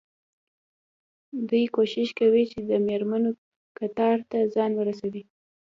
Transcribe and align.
دوی 1.49 1.63
کوښښ 1.75 2.09
کوي 2.19 2.43
چې 2.51 2.59
د 2.69 2.71
مېرمنو 2.87 3.31
کتار 3.77 4.17
ته 4.29 4.37
ځان 4.53 4.71
ورسوي. 4.75 5.23